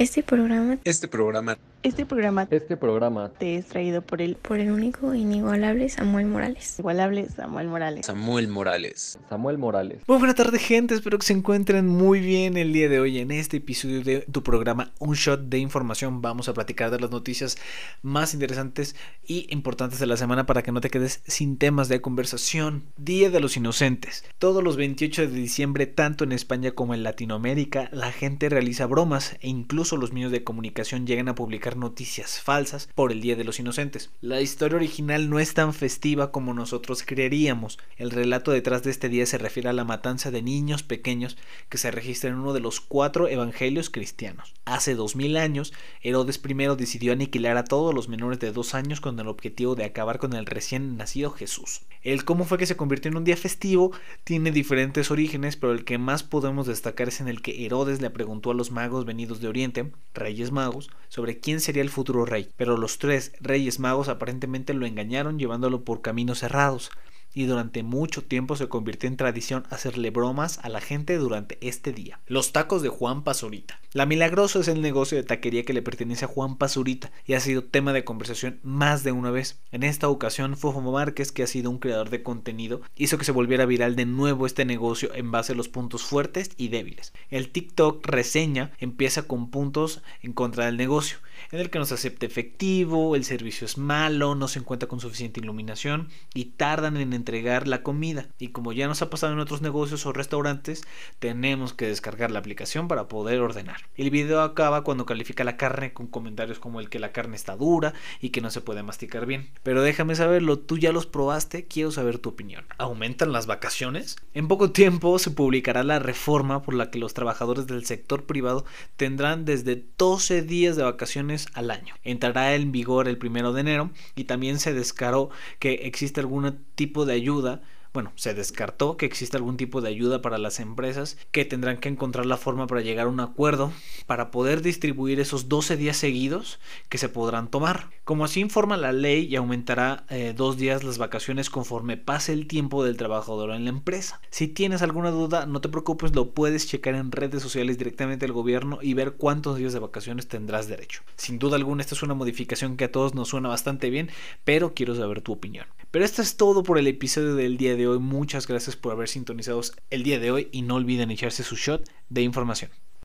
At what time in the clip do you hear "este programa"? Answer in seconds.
0.00-0.78, 0.84-1.58, 1.82-2.46, 2.52-3.32